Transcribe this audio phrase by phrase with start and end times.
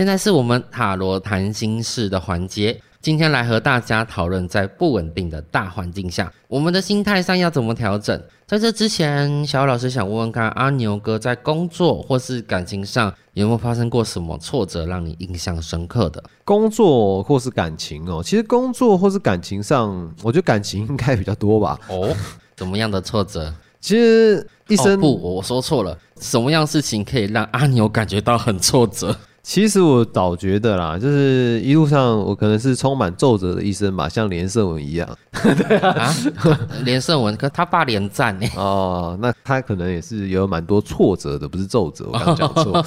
[0.00, 2.80] 现在是我们塔罗谈心事的环节。
[3.02, 8.18] 今天来和大家讨论，在不稳定的大环境下，我们的心态上要怎么调整。
[8.46, 16.24] 在这之前，小老师想问问看，阿牛哥在工作或是感情上有没有发生过什么挫折，让你印象深刻的？
[16.46, 21.78] 工作或是感情哦，其实工作或是感情上，我觉得感情应该比较多吧。
[21.88, 22.16] 哦，
[22.56, 23.52] 怎么样的挫折？
[23.82, 29.14] 其实一生不，我说错了，什么样事情可以让阿牛感觉到很挫折？
[29.42, 35.08] 其实我早觉得啦，就是一路上我可能是充满皱褶的一生吧，像连胜文一样。
[35.32, 36.14] 对啊，
[36.84, 38.46] 连胜文，可他爸连战呢。
[38.56, 42.84] 哦，那他可能也是有蛮多挫折的，不是皱褶，我刚讲错。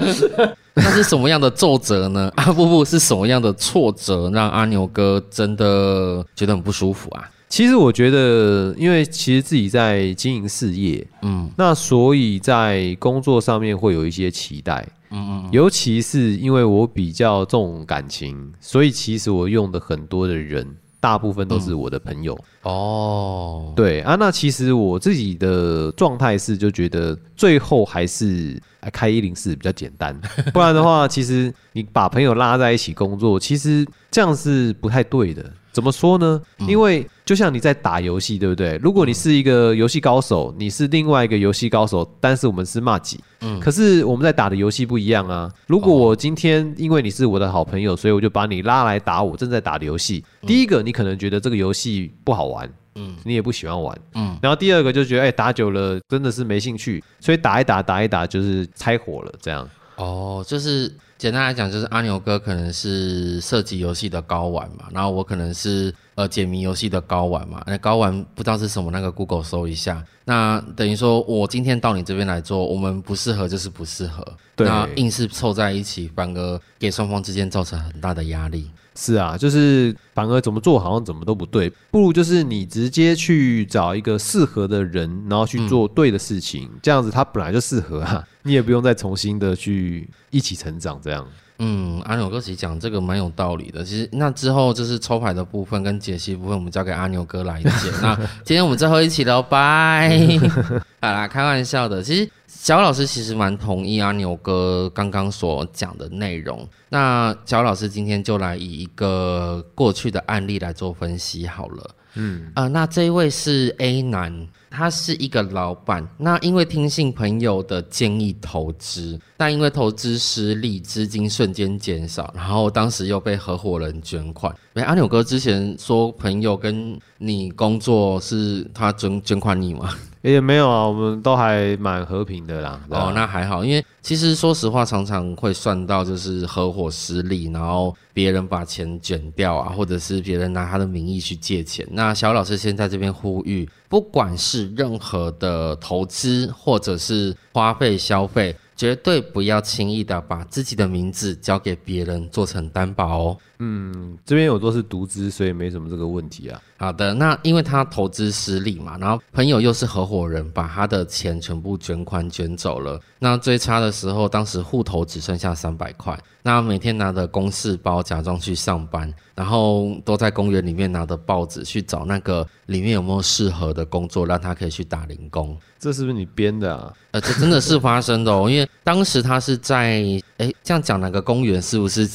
[0.74, 2.30] 那是什么样的皱褶呢？
[2.36, 7.28] 啊不不，是什么样的挫折让阿牛哥真的觉得很不舒服啊？
[7.48, 14.86] 其实我觉得，因为其实自己在经营事业，嗯，那所以在工作上面会有一些期待。
[15.10, 22.38] 嗯嗯，尤其是因为我比较重感情，所以其实我用的很多的人，大部分都是我的朋友。
[22.62, 28.60] 哦，对啊，那其实我自己的状态是，就觉得最后还是
[28.92, 30.18] 开一零四比较简单，
[30.52, 35.50] 不然的话，其实你把朋友拉在一起工作，其实这样是不太对的。
[35.78, 36.42] 怎么说呢？
[36.66, 38.76] 因为就像你在打游戏，对不对？
[38.82, 43.20] 如果你是一个游戏高手，你是另外一个游戏高手，但是我们是骂几？
[43.42, 45.48] 嗯，可是我们在打的游戏不一样啊。
[45.68, 50.24] 如果我今天因为你是我的好朋友，所以我就把你拉来打我正在打的游戏。
[50.42, 54.36] 第一个，你可能觉得这个游戏不好玩，嗯，你也不喜欢玩，嗯。
[54.42, 59.68] 然后第二个就觉得，哎，打久了真的是没兴趣，所以打一打打一打就是拆火了，这样。
[59.94, 60.92] 哦，就是。
[61.18, 67.60] 简单来讲，就是阿牛哥可能是射击游戏的高玩嘛，然后我可能是呃解谜游戏的高玩嘛。
[67.66, 70.04] 那高玩不知道是什么，那个 Google 搜一下。
[70.24, 74.24] 那等于说我今天到你这边来做，我们不适合就是不适合，
[74.58, 78.70] 那硬是凑在一起，反而给双方之间造成很大的压力。
[78.94, 91.26] 是啊，就是反而怎么做好像怎么都不对，不如就是你直接去找一个适合的人，然后去做对的事情，这样子他本来就适合啊，你也不用再重新的去一起成长这样。
[91.60, 93.82] 嗯，阿牛哥其实讲这个蛮有道理的。
[93.82, 97.90] 其实那之后就是抽牌的部分跟解析部分，我们交给阿牛哥来解。
[98.00, 98.14] 那
[98.44, 100.16] 今天我们最后一起了，拜。
[101.00, 102.02] 好啦，开玩笑的。
[102.02, 106.68] 其实小老师其实蛮同意阿牛哥刚刚所讲的内容。
[106.90, 111.90] 那小老师今天就来以一个过去的案例来做分析好了。
[112.14, 114.46] 嗯啊，那这一位是 A 男。
[114.70, 124.54] 他是一个老板，那因为听信朋友的建议投资，但因为投资失利，资金瞬间减少，然后当时又被合伙人捐款。
[124.74, 129.92] 哎，阿牛哥之前说朋友跟你工作是他捐捐款你吗？
[130.22, 132.80] 也没有啊，我们都还蛮和平的啦。
[132.88, 141.86] 哦，那还好，因为其实说实话，常常会算到就是合伙失利，然后别人把钱卷掉啊，或者是别人拿他的名义去借钱。
[141.92, 148.54] 那小老师先在这边呼吁，不管是任何的投资或者是花费消费。
[148.78, 153.36] 绝对不要轻易的把自己的名字交给别人做成担保哦。
[153.60, 156.60] 嗯，这边我都是独资，所以没什么这个问题啊。
[156.76, 163.00] 好的，那因为他投资失利嘛，然后朋友又是合伙人，把他的钱全部卷款卷走了。
[163.18, 175.58] 那最差的时候，当时户头只剩下三百块，那每天拿着公事包假装去上班，然后都在公园里面拿着报纸去找那个里面有没有适合的工作，让他可以去打零工。
[175.80, 176.92] 这是不是你编的啊？
[177.10, 180.00] 呃，这真的是发生的哦，因为当时他是在，
[180.36, 182.08] 哎，这样讲哪个公园是不是？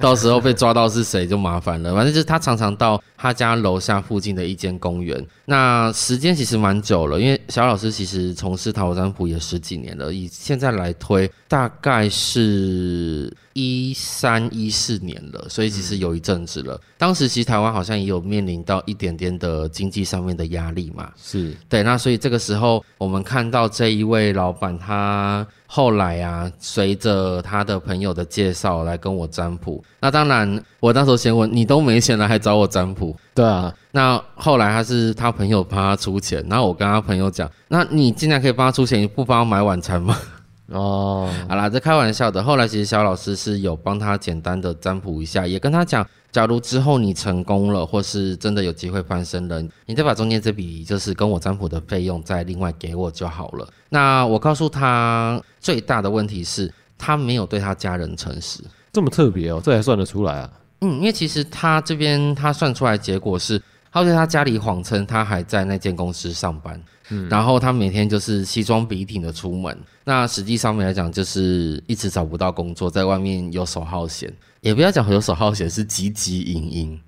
[0.00, 1.94] 到时候被抓到是谁就麻烦了。
[1.94, 5.22] 反正就是他常常到他家楼下附近的一间公园。
[5.44, 10.10] 那时间其实蛮久了，因为小老师其实从事塔罗占卜也十几年了。
[10.10, 16.80] 以现在来推，大概是一三一四年了，所以其实有一阵子了。
[16.96, 21.12] 当时其实台湾好像也有面临到一点点的经济上面的压力嘛。
[21.22, 25.46] 是对，那所以这个时候我们看到这一位老板他。
[25.72, 29.80] 后来啊，随着他的朋友的介绍来跟我占卜。
[30.00, 33.14] 那当然，我那时候先问你都没钱了，还找我占卜？
[33.34, 33.72] 对啊。
[33.92, 40.16] 那后来他是他朋友帮他出钱，然后我跟他朋友讲，那你竟然可以帮他出钱，你不帮他买晚餐吗？
[40.72, 42.40] 哦，好啦，这开玩笑的。
[42.42, 53.68] 后来其实肖老师是有帮他简单的占卜一下，也跟他讲，假如之后你成功了，或是真的有机会翻身了，你再把中间这笔就是跟我占卜的费用再另外给我就好了。
[53.88, 58.62] 那我告诉他，最大的问题是，他没有对他家人诚实，
[58.92, 60.48] 这么特别哦，这还算得出来啊？
[60.80, 63.60] 嗯，因为其实他这边他算出来结果是，
[63.92, 66.80] 他在他家里谎称他还在那间公司上班。
[67.28, 69.76] 然后他每天就是西装笔挺的出门。
[70.04, 77.00] 那实际上面来讲，就是一直找不到工作，在外面游手好闲，也不要讲游手好闲，是汲汲营营。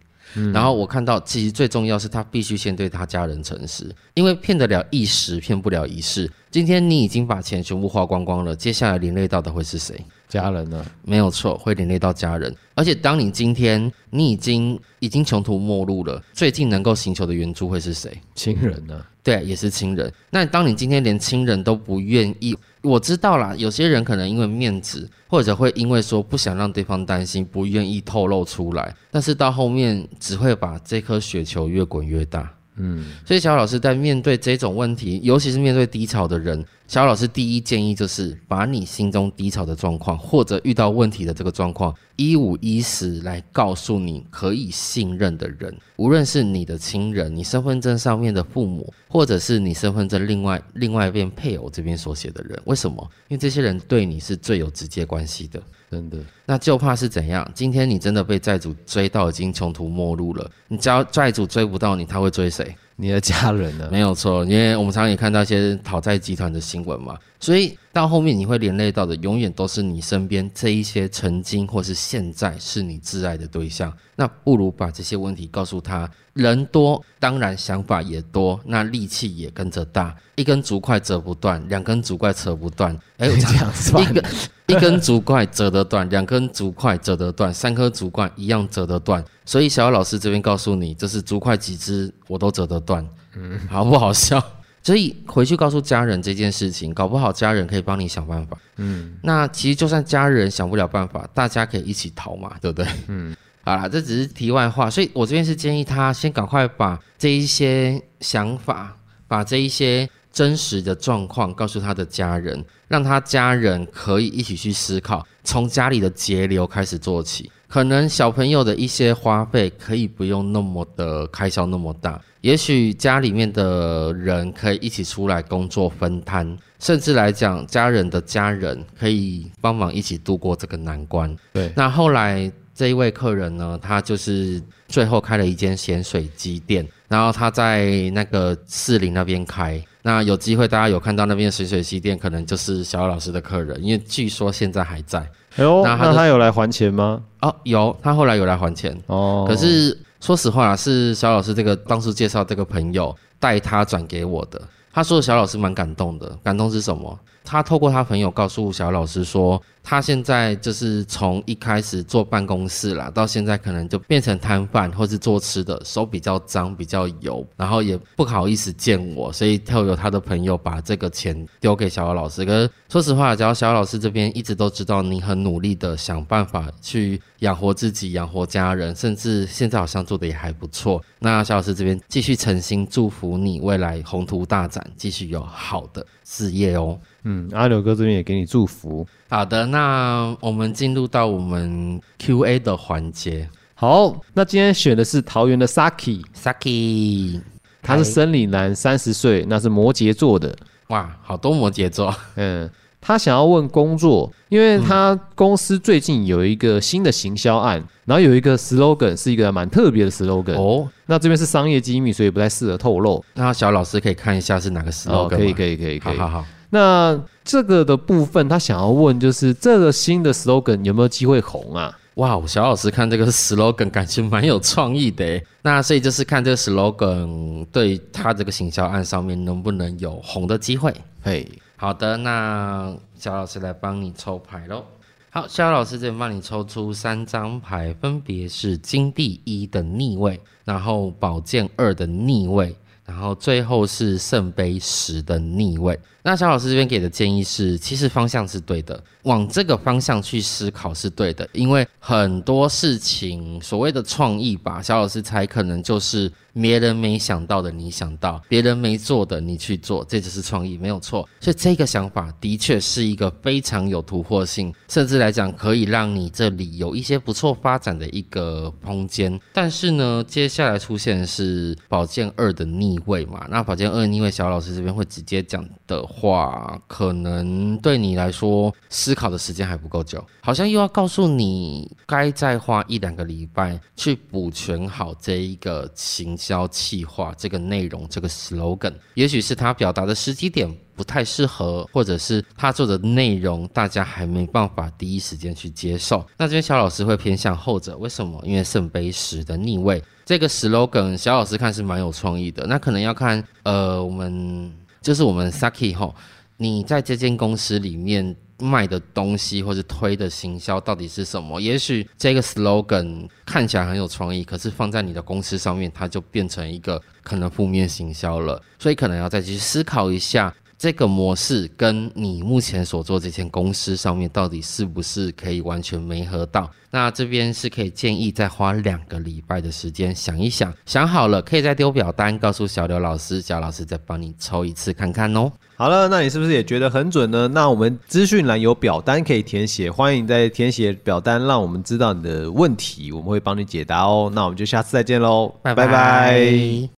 [0.52, 6.30] 然后我看到，其实最重要是他必须先对他家人诚实，因为骗得了一时，骗不了一世。
[6.50, 9.98] 今天你已经把钱全部花光光了，接下来连累到的会是谁？
[10.28, 10.84] 家人呢？
[11.02, 12.54] 没有错，会连累到家人。
[12.74, 18.18] 而且当你今天你已经已经穷途末路了，最近能够寻求的援助会是谁？
[18.34, 19.04] 亲人呢？
[19.22, 20.12] 对，也是亲人。
[20.30, 28.92] 那当你今天连亲人都不愿意，我知道啦，有些人可能因为面子，或者会因为说不想让对方担心，不愿意透露出来。
[29.10, 32.52] 但是到后面只会把这颗雪球越滚越大。
[32.76, 52.60] 嗯，所以小老师在面对这种问题，尤其是面对低潮的人，小老师第一建议就是把你心中低潮的状况，或者遇到问题的这个状况，一五一十来告诉你可以信任的人，无论是你的亲人、你身份证上面的父母，或者是你身份证另外另外一边配偶这边所写的人。
[52.66, 53.10] 为什么？
[53.28, 55.62] 因为这些人对你是最有直接关系的。
[55.90, 57.50] 真的，那就怕是怎样？
[57.54, 62.76] 今天你真的被债主追到已经穷途末路了，你只要债主追不到你，他会追谁？
[62.96, 63.88] 你的家人呢？
[63.90, 73.92] 没有错，因为我们常常也看到一些讨债集团的新闻嘛，所以到后面你会连累到的，永远都是你身边这一些曾经或是现在是你挚爱的对象。
[74.14, 76.08] 那不如把这些问题告诉他。
[76.34, 80.16] 人多，当然想法也多，那力气也跟着大。
[80.36, 82.96] 一根竹筷折不断，两根竹筷扯不断。
[83.18, 84.24] 哎，这样算，一根
[84.68, 89.22] 一根竹筷折得断，两根竹筷折得断，三颗竹筷一样折得断。
[89.44, 93.06] 所以小老师这边告诉你，这是竹筷几支我都折得断。
[93.34, 94.42] 嗯，好不好笑？
[94.82, 98.58] 所以回去告诉家人这件事情，搞不好家人可以帮你想办法。
[98.76, 102.86] 嗯，那其实就算家人想不了办法，大家可以一起逃嘛，对不对？
[103.08, 103.36] 嗯。
[103.64, 108.96] 好啦，这只是题外话，所以我这边是建议他先赶快把这一些想法，
[109.28, 117.52] 把这一些真实的状况告诉他的家人，让他家人可以一起去思考，从家里的节流开始做起。
[117.72, 131.34] 可能小朋友的一些花费可以不用那么的开销那么大，也许家里面的人可以一起出来工作分摊，甚至来讲，家人的家人可以帮忙一起度过这个难关。
[131.54, 132.52] 对，那后来。
[132.74, 139.78] 这一位客人呢，他就是最后开了一间咸水鸡店，然后他在那个四林那边开。
[140.00, 145.18] 那有机会大家有看到那边水水西店，可能就是小老师的客人，因为据说现在还在。
[145.56, 147.22] 哎呦，那他有来还钱吗？
[147.42, 148.98] 哦，有，他后来有来还钱。
[149.08, 154.60] 哦，可是说实话是小老师这个当初介绍这个朋友带他转给我的。
[154.94, 157.18] 他说小老师蛮感动的，感动是什么？
[157.44, 172.44] 他透过他朋友告诉小老师说，他现在就是从一开始坐办公室啦，到现在可能就变成摊贩或是做吃的，手比较脏，比较油，然后也不好意思见我，所以透过他的朋友把这个钱丢给小老师。
[172.44, 181.02] 可是说实话，只要小老师这边一直都知道你很努力的想办法去养活自己、养活家人，甚至现在好像做的也还不错。
[181.18, 186.98] 那小老师这边继续诚心祝福你未来宏图大展，继续有好的事业哦。
[187.24, 189.06] 嗯，阿牛哥这边也给你祝福。
[189.28, 193.48] 好的，那我们进入到我们 Q A 的环节。
[193.74, 197.40] 好，那今天选的是桃园的 Saki，Saki，
[197.82, 200.56] 他是生理男，三十岁，那是摩羯座的。
[200.88, 202.14] 哇，好多摩羯座。
[202.36, 202.70] 嗯，
[203.00, 210.54] 他想要问工作，因为他公司最近有一个新的行销案，然后有一个 slogan 是一个蛮特别的 slogan。
[210.54, 213.24] 哦，那这边是商业机密，所以不太适合透露。
[213.34, 215.28] 那小老师可以看一下是哪个 slogan。
[215.28, 216.16] 可以，可以，可以，可以。
[216.16, 216.44] 好好。
[216.74, 221.98] 那这个的部分，他想要问就是这个新的 slogan 有没有机会红啊？
[222.14, 230.94] 哇，小老师看这个 slogan 感觉蛮有创意的那所以就是看这个 slogan 对他这个行销案上面能不能有红的机会。
[231.22, 234.82] 嘿，好的，那小老师来帮你抽牌喽。
[235.28, 242.74] 好，小老师这边帮你抽出三张牌，分别是金地一的逆位，然后宝剑二的逆位。
[243.04, 245.98] 然后最后是圣杯十的逆位。
[246.22, 256.30] 那肖老师这边给的建议是，其实方向是对的，往这个方向去思考是对的，因为很多事情所谓的创意吧，肖老师猜可能就是。
[256.52, 261.28] 别人没想到的，你想到；别人没做的，你去做，这就是创意，没有错。
[261.40, 269.38] 所以这个想法的确是一个非常有突破性，甚至来讲可以让你这里有一些不错发展的一个空间。
[269.52, 273.46] 但是呢，接下来出现是宝剑二的逆位嘛？
[273.50, 290.74] 那宝剑二逆位，小老师这边会直接讲的话，可能对你来说思考的时间还不够久，好像又要告诉你该再花一两个礼拜去补全好这一个行销企划这个内容这个 slogan，也许是他表达的时机点。
[290.94, 296.24] 不太适合，或者是他做的内容大家还没办法第一时间去接受。
[296.36, 298.38] 那这边小老师会偏向后者，为什么？
[298.44, 302.66] 因为圣杯十的逆位这个 slogan，小老师看是蛮有创意的。
[302.66, 304.70] 那可能要看，呃，我们
[305.02, 306.14] 就是我们 Saki 吼，
[306.56, 311.60] 你在这间公司里面卖的东西或者推的行销到底是什么？
[311.60, 318.62] 也许这个 slogan 看起来很有创意，可是放在你的公司上面，它就变成一个可能负面行销了。
[318.78, 320.54] 所以可能要再去思考一下。
[320.82, 326.68] 这个模式跟你目前所做这间公司上面到底是不是可以完全没合到？
[326.90, 335.52] 那这边是可以建议再花两个礼拜的时间想一想，想好了可以再丢表单告诉小刘老师，小老师再帮你抽一次看看哦。
[335.76, 337.46] 好了，那你是不是也觉得很准呢？
[337.46, 344.28] 那我们资讯栏有表单可以填写，欢迎在填写表单，让我们知道你的问题，我们会帮你解答哦。
[344.34, 346.88] 那我们就下次再见喽，拜拜。